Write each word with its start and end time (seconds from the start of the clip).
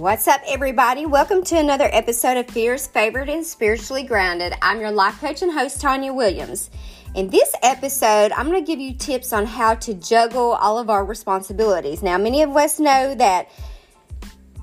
What's 0.00 0.26
up, 0.28 0.40
everybody? 0.46 1.04
Welcome 1.04 1.44
to 1.44 1.58
another 1.58 1.90
episode 1.92 2.38
of 2.38 2.48
Fierce, 2.48 2.86
Favored, 2.86 3.28
and 3.28 3.44
Spiritually 3.44 4.02
Grounded. 4.02 4.54
I'm 4.62 4.80
your 4.80 4.90
life 4.90 5.20
coach 5.20 5.42
and 5.42 5.52
host, 5.52 5.78
Tanya 5.78 6.10
Williams. 6.10 6.70
In 7.14 7.28
this 7.28 7.52
episode, 7.62 8.32
I'm 8.32 8.46
going 8.46 8.64
to 8.64 8.66
give 8.66 8.80
you 8.80 8.94
tips 8.94 9.34
on 9.34 9.44
how 9.44 9.74
to 9.74 9.92
juggle 9.92 10.52
all 10.52 10.78
of 10.78 10.88
our 10.88 11.04
responsibilities. 11.04 12.02
Now, 12.02 12.16
many 12.16 12.40
of 12.40 12.56
us 12.56 12.80
know 12.80 13.14
that, 13.16 13.50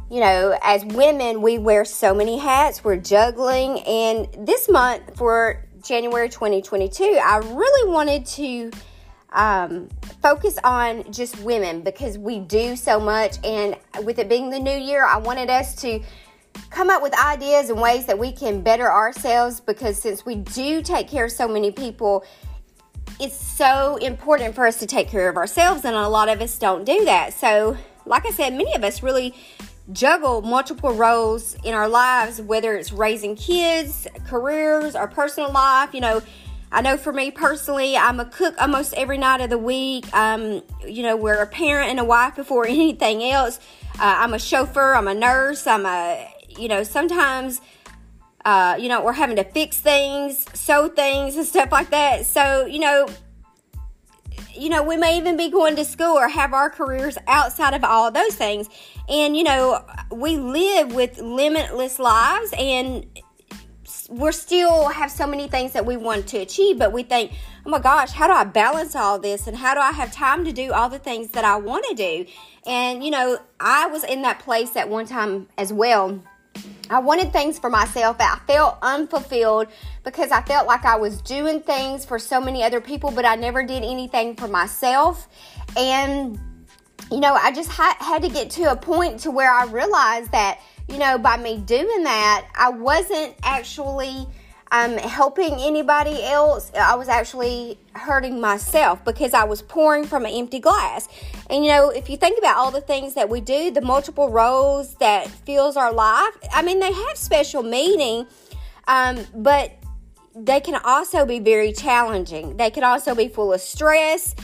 you 0.10 0.22
know, 0.22 0.58
as 0.64 0.84
women, 0.86 1.44
we 1.44 1.60
wear 1.60 1.86
so 1.86 2.16
many 2.16 2.40
hats, 2.40 2.84
we're 2.84 2.98
juggling, 2.98 3.82
and 3.82 4.28
this 4.48 4.68
month 4.68 5.16
for 5.16 5.64
January 5.84 6.30
2022, 6.30 7.04
I 7.24 7.38
really 7.38 7.92
wanted 7.92 8.26
to 8.26 8.72
um, 9.34 9.90
focus 10.22 10.58
on 10.64 11.12
just 11.12 11.40
women 11.40 11.82
because 11.82 12.18
we 12.18 12.40
do 12.40 12.76
so 12.76 13.00
much. 13.00 13.38
And 13.44 13.76
with 14.04 14.20
it 14.20 14.30
being 14.30 14.50
the 14.50 14.60
new 14.60 14.78
year, 14.78 15.06
I 15.06 15.18
wanted 15.18 15.50
us 15.50 15.76
to 15.82 16.02
come 16.70 16.90
up 16.90 17.02
with 17.02 17.14
ideas 17.14 17.70
and 17.70 17.80
ways 17.80 18.06
that 18.06 18.18
we 18.18 18.32
can 18.32 18.62
better 18.62 18.92
ourselves 18.92 19.60
because 19.60 19.98
since 19.98 20.26
we 20.26 20.36
do 20.36 20.82
take 20.82 21.08
care 21.08 21.26
of 21.26 21.32
so 21.32 21.48
many 21.48 21.72
people, 21.72 22.26
it's 23.20 23.36
so 23.36 23.98
important 23.98 24.56
for 24.56 24.66
us 24.66 24.80
to 24.80 24.86
take 24.86 25.08
care 25.08 25.28
of 25.28 25.38
ourselves, 25.38 25.86
and 25.86 25.96
a 25.96 26.08
lot 26.08 26.30
of 26.30 26.40
us 26.40 26.58
don't 26.60 26.84
do 26.84 27.06
that. 27.06 27.34
So, 27.34 27.76
like 28.06 28.28
I 28.28 28.32
said, 28.32 28.54
many 28.54 28.76
of 28.76 28.84
us 28.84 29.02
really 29.02 29.34
juggle 29.92 30.42
multiple 30.42 30.94
roles 30.94 31.56
in 31.64 31.74
our 31.74 31.90
lives, 31.90 32.42
whether 32.42 32.76
it's 32.76 32.92
raising 32.92 33.36
kids, 33.36 34.08
careers, 34.28 34.96
our 34.96 35.08
personal 35.08 35.52
life, 35.52 35.94
you 35.94 36.02
know 36.02 36.22
I 36.72 36.82
know 36.82 36.98
for 36.98 37.14
me 37.14 37.32
personally, 37.32 37.96
I'm 37.96 38.20
a 38.20 38.26
cook 38.26 38.56
almost 38.60 38.94
every 38.96 39.18
night 39.18 39.40
of 39.42 39.50
the 39.50 39.58
week. 39.58 40.14
Um, 40.14 40.62
you 40.86 41.02
know, 41.04 41.16
we're 41.16 41.42
a 41.42 41.48
parent 41.48 41.90
and 41.90 42.00
a 42.00 42.04
wife 42.04 42.36
before 42.36 42.68
anything 42.68 43.24
else. 43.24 43.60
Uh, 44.00 44.16
I'm 44.20 44.34
a 44.34 44.40
chauffeur. 44.40 44.94
I'm 44.94 45.08
a 45.08 45.14
nurse. 45.14 45.66
I'm 45.66 45.86
a, 45.86 46.28
you 46.50 46.68
know, 46.68 46.84
sometimes, 46.84 47.62
uh, 48.44 48.78
you 48.80 48.90
know, 48.90 49.04
we're 49.04 49.14
having 49.14 49.38
to 49.38 49.44
fix 49.44 49.80
things, 49.80 50.46
sew 50.54 50.90
things, 50.90 51.36
and 51.36 51.46
stuff 51.54 51.72
like 51.72 51.90
that. 51.92 52.26
So, 52.26 52.66
you 52.66 52.80
know, 52.80 53.08
you 54.54 54.70
know, 54.70 54.84
we 54.84 54.98
may 54.98 55.18
even 55.18 55.38
be 55.38 55.50
going 55.50 55.76
to 55.76 55.86
school 55.86 56.18
or 56.18 56.28
have 56.28 56.54
our 56.54 56.70
careers 56.70 57.18
outside 57.28 57.74
of 57.74 57.84
all 57.84 58.12
those 58.12 58.36
things. 58.36 58.68
And, 59.08 59.38
you 59.38 59.44
know, 59.44 59.86
we 60.12 60.38
live 60.38 60.94
with 60.94 61.20
limitless 61.20 62.00
lives 62.00 62.54
and 62.58 63.06
we're 64.10 64.32
still 64.32 64.88
have 64.90 65.12
so 65.12 65.28
many 65.28 65.48
things 65.48 65.74
that 65.74 65.86
we 65.86 65.98
want 65.98 66.28
to 66.28 66.38
achieve, 66.38 66.80
but 66.80 66.94
we 66.94 67.04
think, 67.04 67.34
oh 67.66 67.70
my 67.70 67.80
gosh, 67.80 68.12
how 68.12 68.28
do 68.28 68.34
I 68.34 68.46
balance 68.46 68.96
all 68.96 69.20
this? 69.20 69.48
And 69.48 69.58
how 69.58 69.74
do 69.74 69.82
I 69.82 69.92
have 69.92 70.14
time 70.14 70.46
to 70.46 70.54
do 70.54 70.72
all 70.72 70.90
the 70.90 71.00
things 71.00 71.30
that 71.30 71.44
I 71.44 71.58
want 71.58 71.86
to 71.90 71.96
do? 71.96 72.26
And, 72.66 73.04
you 73.04 73.12
know, 73.12 73.38
I 73.60 73.88
was 73.88 74.04
in 74.04 74.22
that 74.22 74.40
place 74.40 74.76
at 74.76 74.88
one 74.88 75.08
time 75.08 75.48
as 75.58 75.74
well. 75.74 76.22
I 76.90 77.00
wanted 77.00 77.34
things 77.34 77.60
for 77.60 77.70
myself. 77.70 78.18
I 78.20 78.40
felt 78.48 78.78
unfulfilled 78.82 79.68
because 80.04 80.32
I 80.32 80.42
felt 80.42 80.68
like 80.68 80.86
I 80.86 80.96
was 80.96 81.22
doing 81.22 81.62
things 81.62 82.06
for 82.06 82.18
so 82.18 82.40
many 82.40 82.64
other 82.64 82.80
people, 82.80 83.12
but 83.12 83.26
I 83.26 83.36
never 83.36 83.62
did 83.62 83.84
anything 83.84 84.36
for 84.36 84.48
myself. 84.48 85.28
And, 85.76 86.40
you 87.12 87.20
know, 87.20 87.34
I 87.34 87.52
just 87.52 87.70
ha- 87.70 87.98
had 88.00 88.22
to 88.22 88.30
get 88.30 88.50
to 88.52 88.72
a 88.72 88.76
point 88.76 89.20
to 89.22 89.32
where 89.32 89.52
I 89.52 89.66
realized 89.66 90.32
that 90.32 90.60
you 90.88 90.98
know, 90.98 91.18
by 91.18 91.38
me 91.38 91.58
doing 91.58 92.04
that, 92.04 92.48
I 92.56 92.70
wasn't 92.70 93.36
actually 93.44 94.28
um, 94.72 94.98
helping 94.98 95.56
anybody 95.60 96.24
else. 96.24 96.72
I 96.74 96.96
was 96.96 97.10
actually 97.10 97.78
hurting 97.94 98.40
myself 98.40 99.04
because 99.06 99.34
I 99.34 99.44
was 99.44 99.62
pouring 99.62 100.06
from 100.06 100.26
an 100.26 100.32
empty 100.32 100.60
glass. 100.60 101.08
And 101.50 101.64
you 101.64 101.72
know, 101.72 101.90
if 101.90 102.10
you 102.10 102.18
think 102.18 102.38
about 102.38 102.58
all 102.58 102.72
the 102.72 102.82
things 102.82 103.14
that 103.16 103.30
we 103.30 103.42
do, 103.42 103.72
the 103.72 103.82
multiple 103.82 104.30
roles 104.30 104.96
that 104.96 105.28
fills 105.28 105.78
our 105.78 105.94
life, 105.94 106.34
I 106.54 106.62
mean, 106.62 106.80
they 106.80 106.92
have 106.92 107.18
special 107.18 107.64
meaning, 107.64 108.28
um, 108.88 109.26
but 109.34 109.72
they 110.36 110.60
can 110.60 110.76
also 110.84 111.26
be 111.26 111.40
very 111.40 111.74
challenging. 111.74 112.58
They 112.58 112.70
can 112.70 112.84
also 112.84 113.16
be 113.16 113.28
full 113.28 113.54
of 113.54 113.62
stress. 113.62 114.36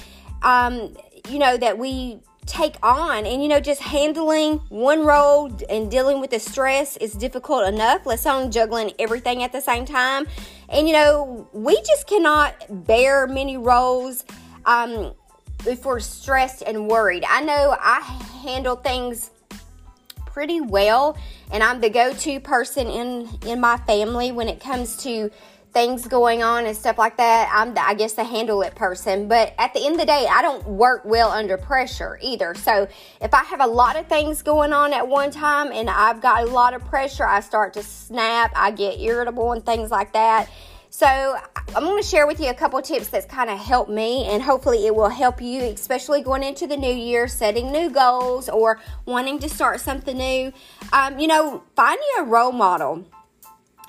Um, 0.42 0.96
you 1.30 1.40
know, 1.40 1.56
that 1.56 1.78
we 1.78 2.20
take 2.46 2.76
on. 2.84 3.26
And 3.26 3.42
you 3.42 3.48
know, 3.48 3.60
just 3.60 3.82
handling 3.82 4.58
one 4.70 5.06
role 5.06 5.52
and 5.70 5.90
dealing 5.90 6.20
with 6.20 6.32
the 6.32 6.40
stress 6.40 6.98
is 6.98 7.14
difficult 7.14 7.68
enough, 7.68 8.06
let's 8.06 8.26
alone 8.26 8.52
juggling 8.52 8.92
everything 9.00 9.44
at 9.44 9.52
the 9.52 9.62
same 9.62 9.86
time. 9.86 10.28
And 10.70 10.88
you 10.88 10.94
know, 10.94 11.48
we 11.54 11.76
just 11.82 12.08
cannot 12.08 12.86
bear 12.86 13.28
many 13.28 13.58
roles 13.58 14.26
um, 14.66 15.14
if 15.66 15.86
we're 15.86 16.00
stressed 16.00 16.64
and 16.64 16.88
worried. 16.88 17.24
I 17.28 17.42
know 17.42 17.76
I 17.80 18.02
handle 18.44 18.76
things 18.76 19.32
pretty 20.26 20.60
well 20.60 21.16
and 21.52 21.62
I'm 21.62 21.80
the 21.80 21.92
go-to 21.92 22.40
person 22.40 22.88
in 22.88 23.30
in 23.46 23.60
my 23.60 23.78
family 23.78 24.32
when 24.32 24.50
it 24.50 24.60
comes 24.60 24.98
to 25.04 25.30
things 25.74 26.08
going 26.08 26.44
on 26.44 26.66
and 26.66 26.78
stuff 26.78 26.98
like 26.98 27.18
that, 27.18 27.52
I'm, 27.52 27.74
the, 27.74 27.82
I 27.82 27.96
guess, 27.96 28.14
the 28.14 28.24
handle 28.24 28.62
it 28.62 28.76
person. 28.76 29.28
But 29.28 29.54
at 29.58 29.74
the 29.74 29.84
end 29.86 29.96
of 29.96 30.00
the 30.00 30.06
day, 30.06 30.28
I 30.30 30.42
don't 30.42 30.66
work 30.68 31.04
well 31.04 31.30
under 31.30 31.58
pressure 31.58 32.20
either. 32.22 32.54
So 32.54 32.88
if 33.22 33.34
I 33.34 33.44
have 33.44 33.60
a 33.60 33.68
lot 33.68 33.96
of 33.96 34.08
things 34.08 34.42
going 34.42 34.72
on 34.72 34.94
at 34.94 35.08
one 35.08 35.32
time 35.32 35.72
and 35.72 35.90
I've 35.90 36.22
got 36.22 36.44
a 36.44 36.52
lot 36.52 36.74
of 36.74 36.86
pressure, 36.86 37.26
I 37.26 37.40
start 37.40 37.74
to 37.74 37.84
snap, 37.84 38.54
I 38.56 38.72
get 38.72 39.00
irritable 39.00 39.52
and 39.52 39.66
things 39.66 39.90
like 39.90 40.14
that. 40.14 40.50
So 40.92 41.08
I'm 41.08 41.84
going 41.86 42.00
to 42.00 42.08
share 42.08 42.28
with 42.28 42.40
you 42.40 42.50
a 42.50 42.54
couple 42.54 42.80
tips 42.84 43.08
that's 43.08 43.26
kind 43.26 43.50
of 43.50 43.58
helped 43.58 43.90
me, 43.90 44.26
and 44.26 44.44
hopefully 44.44 44.86
it 44.86 44.96
will 44.96 45.10
help 45.10 45.42
you, 45.42 45.60
especially 45.64 46.22
going 46.22 46.44
into 46.44 46.68
the 46.68 46.78
new 46.78 46.94
year, 46.94 47.28
setting 47.28 47.72
new 47.72 47.90
goals 47.90 48.48
or 48.48 48.80
wanting 49.06 49.40
to 49.40 49.50
start 49.50 49.80
something 49.80 50.16
new. 50.16 50.54
Um, 50.92 51.18
you 51.18 51.26
know, 51.26 51.64
find 51.76 51.98
you 52.00 52.22
a 52.22 52.26
role 52.26 52.52
model. 52.52 53.08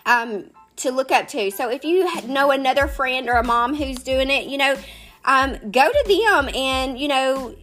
Um, 0.06 0.50
to 0.76 0.90
look 0.90 1.10
up 1.10 1.28
to. 1.28 1.50
So 1.50 1.70
if 1.70 1.84
you 1.84 2.08
know 2.26 2.50
another 2.50 2.88
friend 2.88 3.28
or 3.28 3.34
a 3.34 3.44
mom 3.44 3.74
who's 3.74 3.98
doing 3.98 4.30
it, 4.30 4.46
you 4.46 4.58
know, 4.58 4.76
um, 5.24 5.52
go 5.70 5.90
to 5.90 6.04
them 6.06 6.54
and, 6.54 6.98
you 6.98 7.08
know, 7.08 7.54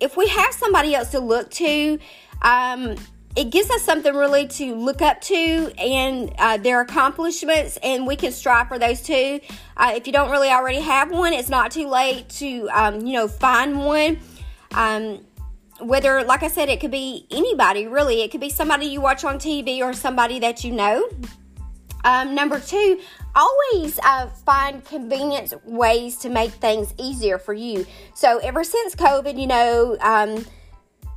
if 0.00 0.16
we 0.16 0.28
have 0.28 0.52
somebody 0.52 0.94
else 0.94 1.10
to 1.10 1.20
look 1.20 1.50
to, 1.52 1.98
um, 2.42 2.96
it 3.36 3.50
gives 3.50 3.68
us 3.70 3.82
something 3.82 4.14
really 4.14 4.46
to 4.46 4.74
look 4.74 5.02
up 5.02 5.20
to 5.22 5.72
and 5.78 6.32
uh, 6.38 6.56
their 6.56 6.80
accomplishments, 6.80 7.78
and 7.82 8.06
we 8.06 8.14
can 8.14 8.30
strive 8.30 8.68
for 8.68 8.78
those 8.78 9.02
too. 9.02 9.40
Uh, 9.76 9.92
if 9.96 10.06
you 10.06 10.12
don't 10.12 10.30
really 10.30 10.50
already 10.50 10.80
have 10.80 11.10
one, 11.10 11.32
it's 11.32 11.48
not 11.48 11.72
too 11.72 11.88
late 11.88 12.28
to, 12.28 12.68
um, 12.72 13.04
you 13.04 13.12
know, 13.12 13.26
find 13.26 13.84
one. 13.84 14.20
Um, 14.72 15.24
whether, 15.80 16.22
like 16.22 16.44
I 16.44 16.48
said, 16.48 16.68
it 16.68 16.78
could 16.80 16.92
be 16.92 17.26
anybody 17.32 17.88
really. 17.88 18.22
It 18.22 18.30
could 18.30 18.40
be 18.40 18.50
somebody 18.50 18.86
you 18.86 19.00
watch 19.00 19.24
on 19.24 19.38
TV 19.38 19.80
or 19.80 19.92
somebody 19.92 20.38
that 20.38 20.62
you 20.62 20.70
know. 20.70 21.08
Um, 22.04 22.34
number 22.34 22.60
two, 22.60 23.00
always 23.34 23.98
uh, 24.04 24.28
find 24.28 24.84
convenient 24.84 25.54
ways 25.66 26.16
to 26.18 26.28
make 26.28 26.52
things 26.52 26.94
easier 26.98 27.38
for 27.38 27.54
you. 27.54 27.86
So, 28.14 28.38
ever 28.38 28.62
since 28.62 28.94
COVID, 28.94 29.40
you 29.40 29.46
know, 29.46 29.96
um, 30.00 30.44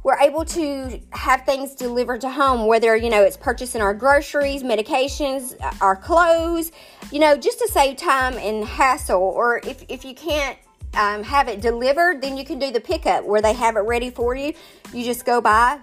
we're 0.03 0.19
able 0.19 0.45
to 0.45 1.01
have 1.11 1.45
things 1.45 1.75
delivered 1.75 2.21
to 2.21 2.29
home, 2.29 2.65
whether, 2.65 2.95
you 2.95 3.09
know, 3.09 3.23
it's 3.23 3.35
purchasing 3.35 3.81
our 3.81 3.93
groceries, 3.93 4.63
medications, 4.63 5.59
uh, 5.61 5.73
our 5.81 5.97
clothes, 5.97 6.71
you 7.11 7.19
know, 7.19 7.35
just 7.35 7.59
to 7.59 7.67
save 7.67 7.97
time 7.97 8.37
and 8.37 8.63
hassle. 8.63 9.21
Or 9.21 9.57
if, 9.65 9.83
if 9.89 10.05
you 10.05 10.15
can't 10.15 10.57
um, 10.93 11.23
have 11.23 11.49
it 11.49 11.59
delivered, 11.59 12.21
then 12.21 12.37
you 12.37 12.45
can 12.45 12.57
do 12.57 12.71
the 12.71 12.79
pickup 12.79 13.25
where 13.25 13.41
they 13.41 13.51
have 13.51 13.75
it 13.75 13.81
ready 13.81 14.09
for 14.09 14.33
you. 14.33 14.53
You 14.93 15.03
just 15.03 15.25
go 15.25 15.41
by, 15.41 15.79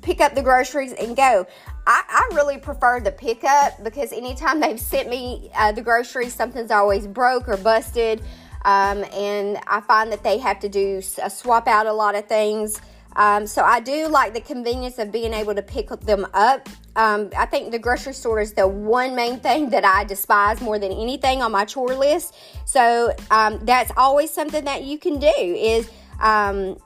pick 0.00 0.20
up 0.20 0.34
the 0.34 0.42
groceries, 0.42 0.92
and 0.94 1.16
go. 1.16 1.46
I, 1.86 2.02
I, 2.08 2.34
really 2.34 2.58
prefer 2.58 3.00
the 3.00 3.10
pickup 3.10 3.82
because 3.82 4.12
anytime 4.12 4.60
they've 4.60 4.78
sent 4.78 5.08
me 5.08 5.50
uh, 5.56 5.72
the 5.72 5.82
groceries, 5.82 6.34
something's 6.34 6.70
always 6.70 7.06
broke 7.06 7.48
or 7.48 7.56
busted. 7.56 8.22
Um, 8.64 9.04
and 9.12 9.58
I 9.66 9.80
find 9.80 10.12
that 10.12 10.22
they 10.22 10.38
have 10.38 10.60
to 10.60 10.68
do 10.68 11.02
a 11.22 11.30
swap 11.30 11.66
out 11.66 11.86
a 11.86 11.92
lot 11.92 12.14
of 12.14 12.26
things. 12.26 12.80
Um, 13.16 13.46
so 13.46 13.62
I 13.62 13.80
do 13.80 14.08
like 14.08 14.32
the 14.32 14.40
convenience 14.40 14.98
of 14.98 15.12
being 15.12 15.34
able 15.34 15.54
to 15.54 15.62
pick 15.62 15.88
them 15.88 16.26
up. 16.32 16.68
Um, 16.94 17.30
I 17.36 17.46
think 17.46 17.72
the 17.72 17.78
grocery 17.78 18.14
store 18.14 18.40
is 18.40 18.52
the 18.52 18.66
one 18.66 19.14
main 19.14 19.40
thing 19.40 19.70
that 19.70 19.84
I 19.84 20.04
despise 20.04 20.60
more 20.60 20.78
than 20.78 20.92
anything 20.92 21.42
on 21.42 21.52
my 21.52 21.64
chore 21.64 21.94
list. 21.94 22.34
So 22.64 23.12
um, 23.30 23.58
that's 23.64 23.90
always 23.96 24.30
something 24.30 24.64
that 24.64 24.84
you 24.84 24.98
can 24.98 25.18
do 25.18 25.26
is 25.36 25.90
um, 26.20 26.78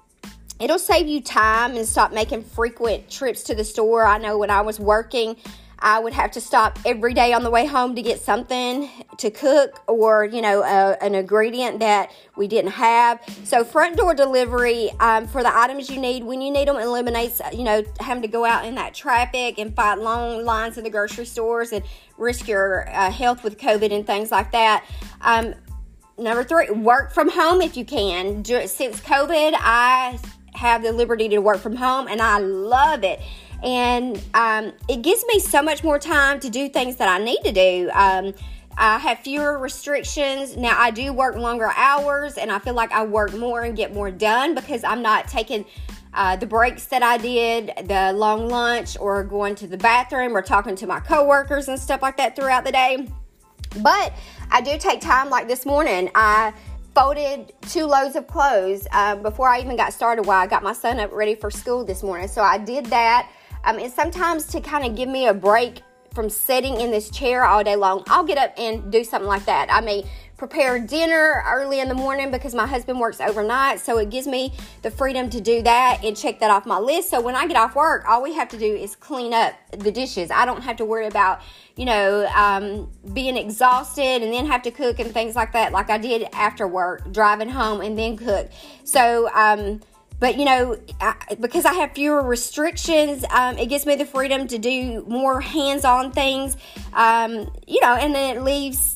it'll 0.61 0.79
save 0.79 1.07
you 1.07 1.21
time 1.21 1.77
and 1.77 1.87
stop 1.87 2.13
making 2.13 2.43
frequent 2.43 3.11
trips 3.11 3.43
to 3.45 3.55
the 3.55 3.65
store. 3.65 4.07
I 4.07 4.19
know 4.19 4.39
when 4.39 4.51
I 4.51 4.63
was 4.63 4.81
working, 4.81 5.37
I 5.79 5.99
would 5.99 6.15
have 6.15 6.31
to 6.33 6.41
stop 6.41 6.79
every 6.87 7.13
day 7.13 7.35
on 7.35 7.43
the 7.43 7.51
way 7.51 7.67
home 7.67 7.95
to 7.97 8.03
get 8.03 8.21
something 8.21 8.89
to 9.19 9.31
cook 9.31 9.83
or, 9.87 10.25
you 10.25 10.41
know, 10.41 10.63
a, 10.63 10.97
an 11.03 11.15
ingredient 11.15 11.81
that 11.81 12.11
we 12.35 12.49
didn't 12.49 12.71
have. 12.73 13.21
So, 13.45 13.63
front 13.63 13.97
door 13.97 14.15
delivery 14.15 14.91
um, 15.01 15.27
for 15.27 15.43
the 15.43 15.55
items 15.55 15.91
you 15.91 16.01
need 16.01 16.25
when 16.25 16.41
you 16.41 16.51
need 16.51 16.69
them 16.69 16.77
eliminates, 16.77 17.43
you 17.53 17.65
know, 17.65 17.83
having 18.01 18.23
to 18.23 18.29
go 18.29 18.45
out 18.45 18.65
in 18.65 18.75
that 18.77 18.95
traffic 18.95 19.59
and 19.59 19.75
fight 19.77 19.99
long 19.99 20.45
lines 20.45 20.79
in 20.79 20.85
the 20.85 20.91
grocery 20.91 21.27
stores 21.27 21.73
and 21.73 21.85
risk 22.17 22.49
your 22.49 22.89
uh, 22.89 23.11
health 23.11 23.45
with 23.45 23.59
COVID 23.59 23.93
and 23.93 24.07
things 24.07 24.31
like 24.31 24.53
that. 24.53 24.83
Um, 25.21 25.55
number 26.19 26.43
three, 26.43 26.71
work 26.71 27.13
from 27.13 27.29
home 27.29 27.61
if 27.61 27.77
you 27.77 27.85
can. 27.85 28.45
Since 28.45 29.01
COVID, 29.03 29.53
I 29.55 30.19
have 30.57 30.83
the 30.83 30.93
liberty 30.93 31.29
to 31.29 31.39
work 31.39 31.59
from 31.59 31.77
home 31.77 32.09
and 32.09 32.21
I 32.21 32.39
love 32.39 33.05
it. 33.05 33.21
and 33.63 34.23
um, 34.35 34.73
it 34.89 35.03
gives 35.03 35.25
me 35.27 35.39
so 35.39 35.63
much 35.63 35.83
more 35.83 35.99
time 35.99 36.41
to 36.41 36.51
do 36.51 36.69
things 36.69 36.97
that 36.97 37.09
I 37.09 37.23
need 37.23 37.41
to 37.45 37.53
do. 37.53 37.91
Um, 37.93 38.35
I 38.79 38.99
have 38.99 39.21
fewer 39.21 39.59
restrictions. 39.59 40.57
Now, 40.57 40.79
I 40.79 40.91
do 40.91 41.13
work 41.13 41.37
longer 41.37 41.73
hours, 41.75 42.37
and 42.37 42.53
I 42.53 42.59
feel 42.59 42.75
like 42.75 42.93
I 42.93 43.05
work 43.07 43.33
more 43.33 43.63
and 43.63 43.75
get 43.75 43.95
more 43.95 44.11
done 44.11 44.55
because 44.55 44.85
I'm 44.85 45.01
not 45.01 45.29
taking 45.29 45.65
uh, 46.13 46.37
the 46.37 46.47
breaks 46.47 46.85
that 46.87 47.03
I 47.03 47.17
did, 47.17 47.73
the 47.85 48.13
long 48.13 48.49
lunch, 48.51 48.99
or 49.01 49.25
going 49.25 49.55
to 49.57 49.67
the 49.67 49.79
bathroom, 49.79 50.37
or 50.37 50.43
talking 50.43 50.77
to 50.77 50.87
my 50.87 51.01
coworkers 51.01 51.69
and 51.69 51.81
stuff 51.81 52.03
like 52.03 52.19
that 52.19 52.37
throughout 52.37 52.65
the 52.65 52.73
day. 52.73 53.09
But 53.81 54.13
I 54.51 54.61
do 54.61 54.77
take 54.79 55.01
time, 55.01 55.31
like 55.31 55.49
this 55.49 55.65
morning. 55.65 56.11
I 56.15 56.53
folded 56.97 57.53
two 57.69 57.85
loads 57.85 58.17
of 58.17 58.27
clothes 58.27 58.89
uh, 58.91 59.15
before 59.17 59.51
I 59.51 59.61
even 59.61 59.77
got 59.77 59.93
started 59.93 60.25
while 60.25 60.43
I 60.43 60.47
got 60.47 60.63
my 60.63 60.73
son 60.73 60.99
up 60.99 61.13
ready 61.13 61.35
for 61.35 61.51
school 61.51 61.85
this 61.85 62.03
morning. 62.03 62.27
So 62.27 62.41
I 62.41 62.57
did 62.57 62.87
that. 62.87 63.31
Um, 63.65 63.79
and 63.79 63.93
sometimes 63.93 64.47
to 64.47 64.63
kind 64.63 64.87
of 64.87 64.97
give 64.97 65.07
me 65.07 65.27
a 65.27 65.35
break 65.35 65.83
from 66.15 66.31
sitting 66.31 66.81
in 66.81 66.91
this 66.91 67.11
chair 67.11 67.45
all 67.45 67.63
day 67.63 67.77
long, 67.77 68.03
I'll 68.09 68.25
get 68.25 68.39
up 68.39 68.55
and 68.57 68.91
do 68.91 69.05
something 69.05 69.29
like 69.29 69.45
that. 69.45 69.71
I 69.71 69.83
may 69.83 70.07
prepare 70.37 70.79
dinner 70.79 71.43
early 71.47 71.81
in 71.81 71.89
the 71.89 71.95
morning 71.95 72.31
because 72.31 72.55
my 72.55 72.67
husband 72.67 73.01
works 73.01 73.21
overnight. 73.21 73.81
So 73.81 73.99
it 73.99 74.11
gives 74.11 74.27
me 74.27 74.53
the 74.83 74.91
freedom 74.91 75.31
to 75.31 75.41
do 75.41 75.63
that 75.63 76.05
and 76.05 76.17
check 76.17 76.41
that 76.41 76.51
off 76.51 76.67
my 76.67 76.79
list. 76.79 77.11
So 77.11 77.21
when 77.21 77.35
I 77.35 77.47
get 77.47 77.57
off 77.57 77.75
work, 77.75 78.05
all 78.07 78.23
we 78.23 78.35
have 78.35 78.49
to 78.51 78.59
do 78.59 78.67
is 78.67 78.95
clean 78.95 79.33
up 79.33 79.55
the 79.71 79.91
dishes. 79.91 80.31
I 80.31 80.45
don't 80.45 80.63
have 80.63 80.77
to 80.77 80.85
worry 80.85 81.07
about, 81.07 81.41
you 81.77 81.87
know, 81.87 82.27
um, 82.35 82.91
being 83.15 83.37
exhausted 83.37 84.23
and 84.23 84.33
then 84.33 84.47
have 84.47 84.63
to 84.63 84.71
cook 84.71 84.99
and 84.99 85.13
things 85.13 85.35
like 85.35 85.53
that, 85.53 85.73
like 85.73 85.89
I 85.89 85.99
did 85.99 86.29
after 86.33 86.69
work, 86.69 87.11
driving 87.13 87.49
home 87.49 87.81
and 87.81 87.99
then 87.99 88.17
cook. 88.17 88.51
So, 88.85 89.31
um, 89.35 89.81
but 90.19 90.39
you 90.39 90.47
know 90.47 90.79
I, 90.99 91.15
because 91.39 91.67
i 91.67 91.75
have 91.75 91.93
fewer 91.93 92.23
restrictions 92.23 93.23
um, 93.31 93.59
it 93.59 93.67
gives 93.67 93.85
me 93.85 93.97
the 93.97 94.07
freedom 94.07 94.49
to 94.49 94.57
do 94.57 95.05
more 95.07 95.43
hands-on 95.43 96.11
things 96.13 96.57
um, 96.95 97.53
you 97.67 97.81
know 97.83 97.95
and 97.95 98.15
then 98.15 98.39
it 98.39 98.43
leaves 98.43 98.96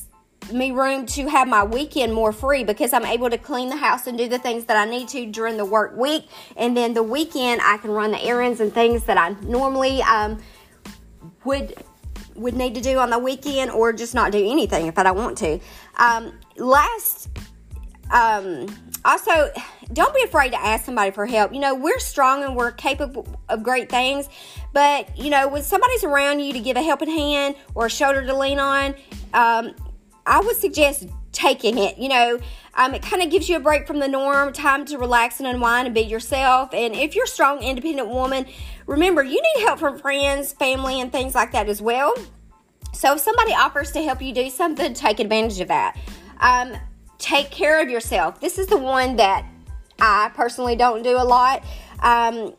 me 0.51 0.71
room 0.71 1.05
to 1.05 1.27
have 1.27 1.47
my 1.47 1.63
weekend 1.63 2.13
more 2.13 2.31
free 2.31 2.63
because 2.63 2.93
i'm 2.93 3.05
able 3.05 3.29
to 3.29 3.37
clean 3.37 3.69
the 3.69 3.75
house 3.75 4.07
and 4.07 4.17
do 4.17 4.27
the 4.27 4.39
things 4.39 4.65
that 4.65 4.75
i 4.75 4.89
need 4.89 5.07
to 5.07 5.25
during 5.27 5.55
the 5.55 5.63
work 5.63 5.95
week 5.95 6.27
and 6.57 6.75
then 6.75 6.93
the 6.93 7.03
weekend 7.03 7.61
i 7.63 7.77
can 7.77 7.91
run 7.91 8.11
the 8.11 8.21
errands 8.21 8.59
and 8.59 8.73
things 8.73 9.05
that 9.05 9.17
i 9.17 9.29
normally 9.43 10.01
um, 10.03 10.37
would 11.45 11.73
would 12.35 12.55
need 12.55 12.75
to 12.75 12.81
do 12.81 12.97
on 12.97 13.09
the 13.09 13.19
weekend 13.19 13.71
or 13.71 13.93
just 13.93 14.13
not 14.13 14.31
do 14.31 14.39
anything 14.39 14.87
if 14.87 14.97
i 14.97 15.03
don't 15.03 15.17
want 15.17 15.37
to 15.37 15.59
um, 15.97 16.33
last 16.57 17.29
um, 18.11 18.67
also 19.05 19.51
don't 19.93 20.13
be 20.13 20.23
afraid 20.23 20.51
to 20.51 20.61
ask 20.61 20.85
somebody 20.85 21.11
for 21.11 21.25
help. 21.25 21.53
You 21.53 21.59
know, 21.59 21.75
we're 21.75 21.99
strong 21.99 22.43
and 22.43 22.55
we're 22.55 22.71
capable 22.71 23.27
of 23.49 23.63
great 23.63 23.89
things, 23.89 24.29
but 24.73 25.17
you 25.17 25.29
know, 25.29 25.47
when 25.47 25.63
somebody's 25.63 26.03
around 26.03 26.39
you 26.39 26.53
to 26.53 26.59
give 26.59 26.77
a 26.77 26.81
helping 26.81 27.09
hand 27.09 27.55
or 27.73 27.87
a 27.87 27.89
shoulder 27.89 28.25
to 28.25 28.37
lean 28.37 28.59
on, 28.59 28.95
um, 29.33 29.73
I 30.25 30.39
would 30.39 30.55
suggest 30.57 31.07
taking 31.31 31.77
it. 31.77 31.97
You 31.97 32.09
know, 32.09 32.39
um, 32.75 32.93
it 32.93 33.01
kind 33.01 33.21
of 33.21 33.29
gives 33.29 33.49
you 33.49 33.57
a 33.57 33.59
break 33.59 33.87
from 33.87 33.99
the 33.99 34.07
norm, 34.07 34.53
time 34.53 34.85
to 34.85 34.97
relax 34.97 35.39
and 35.39 35.47
unwind 35.47 35.87
and 35.87 35.95
be 35.95 36.01
yourself. 36.01 36.73
And 36.73 36.95
if 36.95 37.15
you're 37.15 37.25
a 37.25 37.27
strong, 37.27 37.61
independent 37.63 38.09
woman, 38.09 38.45
remember 38.85 39.23
you 39.23 39.41
need 39.41 39.65
help 39.65 39.79
from 39.79 39.99
friends, 39.99 40.53
family, 40.53 41.01
and 41.01 41.11
things 41.11 41.35
like 41.35 41.51
that 41.51 41.67
as 41.67 41.81
well. 41.81 42.13
So 42.93 43.13
if 43.13 43.19
somebody 43.19 43.53
offers 43.53 43.91
to 43.91 44.03
help 44.03 44.21
you 44.21 44.33
do 44.33 44.49
something, 44.49 44.93
take 44.93 45.19
advantage 45.19 45.59
of 45.59 45.69
that. 45.69 45.97
Um, 46.39 46.73
take 47.17 47.51
care 47.51 47.81
of 47.81 47.89
yourself. 47.89 48.39
This 48.39 48.57
is 48.57 48.67
the 48.67 48.77
one 48.77 49.15
that 49.15 49.45
I 49.99 50.31
personally 50.33 50.75
don't 50.75 51.03
do 51.03 51.15
a 51.17 51.23
lot. 51.23 51.63
Um, 51.99 52.53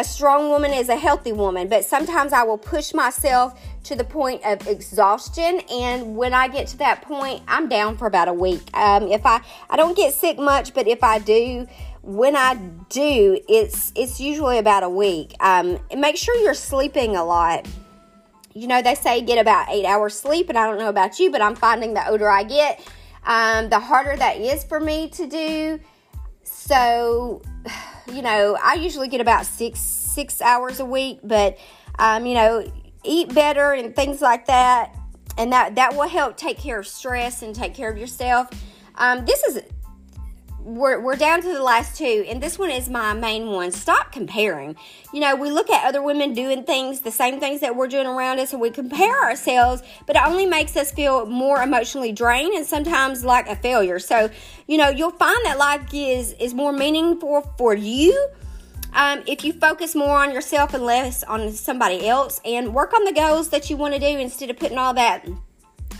a 0.00 0.04
strong 0.04 0.48
woman 0.48 0.72
is 0.72 0.88
a 0.88 0.96
healthy 0.96 1.30
woman, 1.30 1.68
but 1.68 1.84
sometimes 1.84 2.32
I 2.32 2.42
will 2.42 2.56
push 2.56 2.94
myself 2.94 3.60
to 3.84 3.94
the 3.94 4.02
point 4.02 4.42
of 4.46 4.66
exhaustion. 4.66 5.60
And 5.70 6.16
when 6.16 6.32
I 6.32 6.48
get 6.48 6.68
to 6.68 6.78
that 6.78 7.02
point, 7.02 7.42
I'm 7.46 7.68
down 7.68 7.98
for 7.98 8.06
about 8.06 8.26
a 8.26 8.32
week. 8.32 8.62
Um, 8.72 9.08
if 9.08 9.26
I, 9.26 9.42
I 9.68 9.76
don't 9.76 9.94
get 9.94 10.14
sick 10.14 10.38
much, 10.38 10.72
but 10.72 10.88
if 10.88 11.04
I 11.04 11.18
do, 11.18 11.68
when 12.00 12.34
I 12.34 12.54
do, 12.88 13.38
it's 13.46 13.92
it's 13.94 14.18
usually 14.18 14.56
about 14.56 14.84
a 14.84 14.88
week. 14.88 15.34
Um, 15.38 15.78
make 15.94 16.16
sure 16.16 16.34
you're 16.36 16.54
sleeping 16.54 17.14
a 17.14 17.22
lot. 17.22 17.68
You 18.54 18.68
know, 18.68 18.80
they 18.80 18.94
say 18.94 19.20
get 19.20 19.38
about 19.38 19.68
eight 19.68 19.84
hours 19.84 20.18
sleep, 20.18 20.48
and 20.48 20.56
I 20.56 20.66
don't 20.66 20.78
know 20.78 20.88
about 20.88 21.18
you, 21.18 21.30
but 21.30 21.42
I'm 21.42 21.54
finding 21.54 21.92
the 21.92 22.08
older 22.08 22.30
I 22.30 22.44
get, 22.44 22.80
um, 23.26 23.68
the 23.68 23.78
harder 23.78 24.16
that 24.16 24.38
is 24.38 24.64
for 24.64 24.80
me 24.80 25.10
to 25.10 25.26
do. 25.26 25.78
So, 26.42 27.42
you 28.06 28.22
know, 28.22 28.56
I 28.62 28.74
usually 28.74 29.08
get 29.08 29.20
about 29.20 29.46
six 29.46 29.80
six 29.80 30.42
hours 30.42 30.80
a 30.80 30.84
week, 30.84 31.20
but 31.22 31.58
um, 31.98 32.26
you 32.26 32.34
know, 32.34 32.70
eat 33.04 33.34
better 33.34 33.72
and 33.72 33.94
things 33.94 34.20
like 34.20 34.46
that, 34.46 34.94
and 35.38 35.52
that 35.52 35.76
that 35.76 35.94
will 35.94 36.08
help 36.08 36.36
take 36.36 36.58
care 36.58 36.78
of 36.78 36.86
stress 36.86 37.42
and 37.42 37.54
take 37.54 37.74
care 37.74 37.90
of 37.90 37.98
yourself. 37.98 38.48
Um, 38.96 39.24
this 39.24 39.42
is 39.44 39.62
we're, 40.64 41.00
we're 41.00 41.16
down 41.16 41.42
to 41.42 41.48
the 41.48 41.62
last 41.62 41.96
two, 41.96 42.24
and 42.28 42.42
this 42.42 42.58
one 42.58 42.70
is 42.70 42.88
my 42.88 43.12
main 43.14 43.46
one. 43.46 43.72
Stop 43.72 44.12
comparing. 44.12 44.76
You 45.12 45.20
know, 45.20 45.36
we 45.36 45.50
look 45.50 45.70
at 45.70 45.86
other 45.86 46.02
women 46.02 46.34
doing 46.34 46.64
things, 46.64 47.00
the 47.00 47.10
same 47.10 47.40
things 47.40 47.60
that 47.60 47.76
we're 47.76 47.88
doing 47.88 48.06
around 48.06 48.38
us, 48.38 48.52
and 48.52 48.60
we 48.60 48.70
compare 48.70 49.22
ourselves, 49.22 49.82
but 50.06 50.16
it 50.16 50.22
only 50.26 50.46
makes 50.46 50.76
us 50.76 50.92
feel 50.92 51.26
more 51.26 51.62
emotionally 51.62 52.12
drained 52.12 52.54
and 52.54 52.66
sometimes 52.66 53.24
like 53.24 53.48
a 53.48 53.56
failure. 53.56 53.98
So, 53.98 54.30
you 54.66 54.76
know, 54.76 54.88
you'll 54.88 55.10
find 55.10 55.38
that 55.44 55.58
life 55.58 55.82
is 55.92 56.32
is 56.34 56.54
more 56.54 56.72
meaningful 56.72 57.42
for 57.56 57.74
you 57.74 58.30
um, 58.92 59.22
if 59.26 59.44
you 59.44 59.52
focus 59.52 59.94
more 59.94 60.18
on 60.18 60.32
yourself 60.32 60.74
and 60.74 60.84
less 60.84 61.22
on 61.24 61.52
somebody 61.52 62.06
else, 62.06 62.40
and 62.44 62.74
work 62.74 62.92
on 62.92 63.04
the 63.04 63.12
goals 63.12 63.50
that 63.50 63.70
you 63.70 63.76
want 63.76 63.94
to 63.94 64.00
do 64.00 64.06
instead 64.06 64.50
of 64.50 64.58
putting 64.58 64.78
all 64.78 64.94
that 64.94 65.26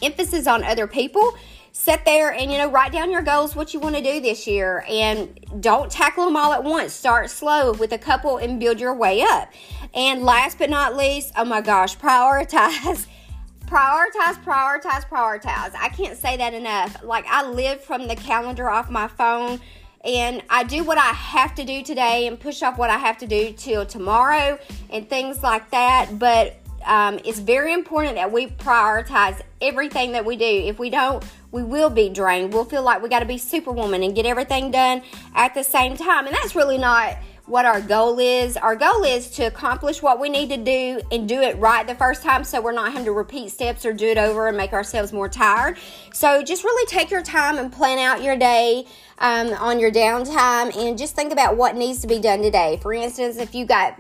emphasis 0.02 0.46
on 0.46 0.64
other 0.64 0.86
people 0.86 1.36
sit 1.72 2.04
there 2.04 2.32
and 2.32 2.50
you 2.50 2.58
know 2.58 2.70
write 2.70 2.92
down 2.92 3.10
your 3.10 3.22
goals 3.22 3.54
what 3.54 3.72
you 3.72 3.80
want 3.80 3.94
to 3.96 4.02
do 4.02 4.20
this 4.20 4.46
year 4.46 4.84
and 4.88 5.38
don't 5.60 5.90
tackle 5.90 6.24
them 6.24 6.36
all 6.36 6.52
at 6.52 6.62
once 6.62 6.92
start 6.92 7.30
slow 7.30 7.72
with 7.72 7.92
a 7.92 7.98
couple 7.98 8.38
and 8.38 8.58
build 8.58 8.80
your 8.80 8.94
way 8.94 9.22
up 9.22 9.50
and 9.94 10.22
last 10.24 10.58
but 10.58 10.68
not 10.68 10.96
least 10.96 11.32
oh 11.36 11.44
my 11.44 11.60
gosh 11.60 11.96
prioritize 11.96 13.06
prioritize 13.66 14.42
prioritize 14.44 15.08
prioritize 15.08 15.72
i 15.78 15.88
can't 15.88 16.18
say 16.18 16.36
that 16.36 16.54
enough 16.54 17.02
like 17.04 17.24
i 17.28 17.46
live 17.48 17.80
from 17.80 18.08
the 18.08 18.16
calendar 18.16 18.68
off 18.68 18.90
my 18.90 19.06
phone 19.06 19.60
and 20.04 20.42
I 20.48 20.64
do 20.64 20.82
what 20.82 20.96
I 20.96 21.12
have 21.12 21.54
to 21.56 21.64
do 21.64 21.82
today 21.82 22.26
and 22.26 22.40
push 22.40 22.62
off 22.62 22.78
what 22.78 22.90
I 22.90 22.96
have 22.96 23.18
to 23.18 23.26
do 23.26 23.52
till 23.52 23.84
tomorrow 23.84 24.58
and 24.88 25.08
things 25.08 25.42
like 25.42 25.70
that. 25.72 26.18
But 26.18 26.56
um, 26.86 27.20
it's 27.24 27.38
very 27.38 27.74
important 27.74 28.14
that 28.14 28.32
we 28.32 28.46
prioritize 28.46 29.40
everything 29.60 30.12
that 30.12 30.24
we 30.24 30.36
do. 30.36 30.44
If 30.44 30.78
we 30.78 30.88
don't, 30.88 31.22
we 31.52 31.62
will 31.62 31.90
be 31.90 32.08
drained. 32.08 32.52
We'll 32.52 32.64
feel 32.64 32.82
like 32.82 33.02
we 33.02 33.08
got 33.08 33.20
to 33.20 33.26
be 33.26 33.38
superwoman 33.38 34.02
and 34.02 34.14
get 34.14 34.26
everything 34.26 34.70
done 34.70 35.02
at 35.34 35.54
the 35.54 35.64
same 35.64 35.96
time. 35.96 36.26
And 36.26 36.34
that's 36.34 36.54
really 36.54 36.78
not 36.78 37.16
what 37.46 37.64
our 37.64 37.80
goal 37.80 38.20
is. 38.20 38.56
Our 38.56 38.76
goal 38.76 39.02
is 39.02 39.28
to 39.32 39.44
accomplish 39.44 40.00
what 40.00 40.20
we 40.20 40.28
need 40.28 40.50
to 40.50 40.56
do 40.56 41.00
and 41.10 41.28
do 41.28 41.40
it 41.40 41.58
right 41.58 41.84
the 41.84 41.96
first 41.96 42.22
time 42.22 42.44
so 42.44 42.60
we're 42.60 42.70
not 42.70 42.92
having 42.92 43.04
to 43.06 43.12
repeat 43.12 43.50
steps 43.50 43.84
or 43.84 43.92
do 43.92 44.06
it 44.06 44.18
over 44.18 44.46
and 44.46 44.56
make 44.56 44.72
ourselves 44.72 45.12
more 45.12 45.28
tired. 45.28 45.76
So 46.12 46.42
just 46.42 46.62
really 46.62 46.86
take 46.86 47.10
your 47.10 47.22
time 47.22 47.58
and 47.58 47.72
plan 47.72 47.98
out 47.98 48.22
your 48.22 48.36
day 48.36 48.86
um, 49.18 49.52
on 49.54 49.80
your 49.80 49.90
downtime 49.90 50.76
and 50.76 50.96
just 50.96 51.16
think 51.16 51.32
about 51.32 51.56
what 51.56 51.74
needs 51.74 52.00
to 52.02 52.06
be 52.06 52.20
done 52.20 52.40
today. 52.40 52.78
For 52.80 52.92
instance, 52.92 53.36
if 53.36 53.52
you 53.52 53.64
got 53.64 53.98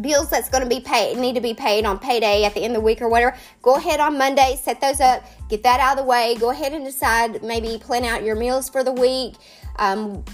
bills 0.00 0.30
that's 0.30 0.48
going 0.48 0.62
to 0.62 0.68
be 0.68 0.80
paid 0.80 1.16
need 1.18 1.34
to 1.34 1.40
be 1.40 1.54
paid 1.54 1.84
on 1.84 1.98
payday 1.98 2.44
at 2.44 2.54
the 2.54 2.60
end 2.60 2.74
of 2.74 2.80
the 2.82 2.84
week 2.84 3.00
or 3.00 3.08
whatever 3.08 3.36
go 3.62 3.76
ahead 3.76 4.00
on 4.00 4.16
monday 4.18 4.58
set 4.62 4.80
those 4.80 5.00
up 5.00 5.24
get 5.48 5.62
that 5.62 5.80
out 5.80 5.98
of 5.98 6.04
the 6.04 6.08
way 6.08 6.36
go 6.38 6.50
ahead 6.50 6.72
and 6.72 6.84
decide 6.84 7.42
maybe 7.42 7.78
plan 7.78 8.04
out 8.04 8.22
your 8.22 8.36
meals 8.36 8.68
for 8.68 8.82
the 8.82 8.92
week 8.92 9.34
um, 9.76 10.24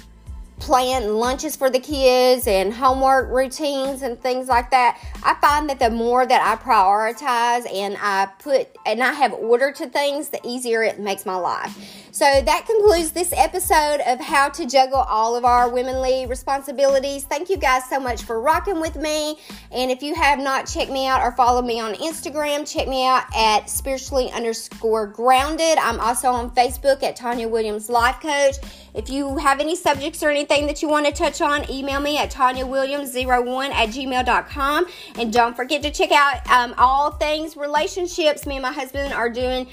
plan 0.60 1.14
lunches 1.14 1.56
for 1.56 1.70
the 1.70 1.80
kids 1.80 2.46
and 2.46 2.72
homework 2.72 3.30
routines 3.30 4.02
and 4.02 4.20
things 4.20 4.46
like 4.46 4.70
that. 4.70 5.00
I 5.24 5.34
find 5.40 5.68
that 5.70 5.78
the 5.78 5.90
more 5.90 6.24
that 6.26 6.40
I 6.40 6.62
prioritize 6.62 7.66
and 7.72 7.96
I 7.98 8.26
put 8.38 8.68
and 8.86 9.02
I 9.02 9.12
have 9.12 9.32
order 9.32 9.72
to 9.72 9.86
things, 9.88 10.28
the 10.28 10.40
easier 10.44 10.82
it 10.82 11.00
makes 11.00 11.26
my 11.26 11.34
life. 11.34 11.99
So 12.20 12.42
that 12.42 12.66
concludes 12.66 13.12
this 13.12 13.32
episode 13.32 14.02
of 14.06 14.20
how 14.20 14.50
to 14.50 14.66
juggle 14.66 14.98
all 14.98 15.36
of 15.36 15.46
our 15.46 15.70
womanly 15.70 16.26
responsibilities. 16.26 17.24
Thank 17.24 17.48
you 17.48 17.56
guys 17.56 17.88
so 17.88 17.98
much 17.98 18.24
for 18.24 18.42
rocking 18.42 18.78
with 18.78 18.96
me. 18.96 19.38
And 19.72 19.90
if 19.90 20.02
you 20.02 20.14
have 20.14 20.38
not 20.38 20.66
checked 20.66 20.90
me 20.90 21.06
out 21.06 21.22
or 21.22 21.32
followed 21.32 21.64
me 21.64 21.80
on 21.80 21.94
Instagram, 21.94 22.70
check 22.70 22.88
me 22.88 23.06
out 23.06 23.22
at 23.34 23.70
spiritually 23.70 24.30
underscore 24.32 25.06
grounded. 25.06 25.78
I'm 25.78 25.98
also 25.98 26.28
on 26.28 26.50
Facebook 26.50 27.02
at 27.02 27.16
Tanya 27.16 27.48
Williams 27.48 27.88
Life 27.88 28.20
Coach. 28.20 28.56
If 28.92 29.08
you 29.08 29.38
have 29.38 29.58
any 29.58 29.74
subjects 29.74 30.22
or 30.22 30.28
anything 30.28 30.66
that 30.66 30.82
you 30.82 30.90
want 30.90 31.06
to 31.06 31.12
touch 31.12 31.40
on, 31.40 31.70
email 31.70 32.00
me 32.00 32.18
at 32.18 32.30
TanyaWilliams01 32.30 33.70
at 33.70 33.88
gmail.com. 33.88 34.86
And 35.14 35.32
don't 35.32 35.56
forget 35.56 35.80
to 35.84 35.90
check 35.90 36.12
out 36.12 36.46
um, 36.50 36.74
all 36.76 37.12
things 37.12 37.56
relationships. 37.56 38.44
Me 38.44 38.56
and 38.56 38.62
my 38.62 38.72
husband 38.72 39.14
are 39.14 39.30
doing 39.30 39.68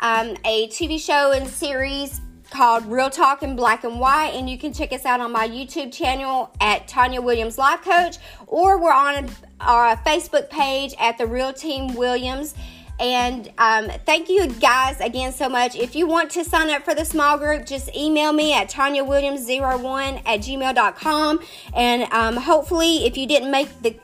um, 0.00 0.36
a 0.44 0.68
TV 0.68 1.00
show 1.00 1.32
and 1.32 1.48
series 1.48 2.20
called 2.50 2.86
Real 2.86 3.10
Talk 3.10 3.42
in 3.42 3.56
Black 3.56 3.84
and 3.84 4.00
White, 4.00 4.32
and 4.34 4.48
you 4.48 4.58
can 4.58 4.72
check 4.72 4.92
us 4.92 5.04
out 5.04 5.20
on 5.20 5.32
my 5.32 5.48
YouTube 5.48 5.92
channel 5.92 6.50
at 6.60 6.88
Tanya 6.88 7.20
Williams 7.20 7.58
Life 7.58 7.82
Coach, 7.82 8.18
or 8.46 8.80
we're 8.80 8.92
on 8.92 9.28
our 9.60 9.96
Facebook 9.98 10.48
page 10.48 10.94
at 10.98 11.18
the 11.18 11.26
Real 11.26 11.52
Team 11.52 11.94
Williams. 11.94 12.54
And 13.00 13.52
um, 13.58 13.90
thank 14.06 14.28
you 14.28 14.48
guys 14.48 14.98
again 15.00 15.32
so 15.32 15.48
much. 15.48 15.76
If 15.76 15.94
you 15.94 16.08
want 16.08 16.30
to 16.32 16.44
sign 16.44 16.68
up 16.70 16.82
for 16.84 16.94
the 16.94 17.04
small 17.04 17.38
group, 17.38 17.64
just 17.64 17.94
email 17.94 18.32
me 18.32 18.54
at 18.54 18.68
TanyaWilliams01 18.70 20.22
at 20.26 20.40
gmail.com. 20.40 21.40
And 21.76 22.12
um, 22.12 22.36
hopefully, 22.36 23.06
if 23.06 23.16
you 23.16 23.26
didn't 23.26 23.50
make 23.50 23.82
the 23.82 23.96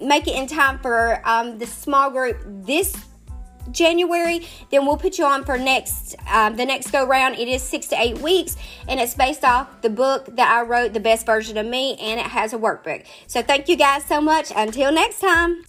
make 0.00 0.28
it 0.28 0.36
in 0.36 0.46
time 0.46 0.78
for 0.78 1.20
um, 1.24 1.58
the 1.58 1.66
small 1.66 2.10
group 2.10 2.36
this 2.46 2.94
January, 3.72 4.46
then 4.70 4.86
we'll 4.86 4.96
put 4.96 5.18
you 5.18 5.24
on 5.24 5.44
for 5.44 5.58
next 5.58 6.16
um, 6.30 6.56
the 6.56 6.64
next 6.64 6.90
go 6.90 7.06
round. 7.06 7.36
It 7.36 7.48
is 7.48 7.62
six 7.62 7.86
to 7.88 8.00
eight 8.00 8.18
weeks, 8.18 8.56
and 8.88 9.00
it's 9.00 9.14
based 9.14 9.44
off 9.44 9.80
the 9.82 9.90
book 9.90 10.26
that 10.36 10.50
I 10.50 10.62
wrote, 10.62 10.92
the 10.92 11.00
best 11.00 11.26
version 11.26 11.56
of 11.56 11.66
me, 11.66 11.96
and 12.00 12.20
it 12.20 12.26
has 12.26 12.52
a 12.52 12.58
workbook. 12.58 13.04
So 13.26 13.42
thank 13.42 13.68
you 13.68 13.76
guys 13.76 14.04
so 14.04 14.20
much. 14.20 14.52
Until 14.54 14.92
next 14.92 15.20
time. 15.20 15.64